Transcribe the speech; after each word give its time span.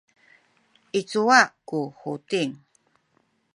i 0.99 1.01
cuwa 1.09 1.39
ku 1.67 1.79
Huting? 1.99 2.51